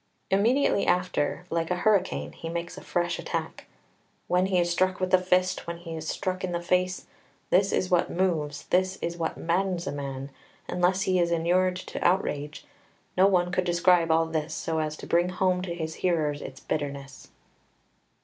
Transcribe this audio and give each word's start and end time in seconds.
Immediately 0.31 0.87
after 0.87 1.45
like 1.51 1.69
a 1.69 1.75
hurricane 1.75 2.31
he 2.31 2.49
makes 2.49 2.75
a 2.75 2.81
fresh 2.81 3.19
attack: 3.19 3.67
"When 4.27 4.47
he 4.47 4.57
is 4.57 4.71
struck 4.71 4.99
with 4.99 5.11
the 5.11 5.19
fist, 5.19 5.67
when 5.67 5.77
he 5.77 5.95
is 5.95 6.07
struck 6.07 6.43
in 6.43 6.53
the 6.53 6.59
face; 6.59 7.05
this 7.51 7.71
is 7.71 7.91
what 7.91 8.09
moves, 8.09 8.63
this 8.71 8.97
is 9.03 9.15
what 9.17 9.37
maddens 9.37 9.85
a 9.85 9.91
man, 9.91 10.31
unless 10.67 11.03
he 11.03 11.19
is 11.19 11.29
inured 11.29 11.75
to 11.75 12.03
outrage; 12.03 12.65
no 13.15 13.27
one 13.27 13.51
could 13.51 13.63
describe 13.65 14.09
all 14.09 14.25
this 14.25 14.55
so 14.55 14.79
as 14.79 14.97
to 14.97 15.05
bring 15.05 15.29
home 15.29 15.61
to 15.61 15.75
his 15.75 15.93
hearers 16.01 16.41
its 16.41 16.59
bitterness." 16.59 17.29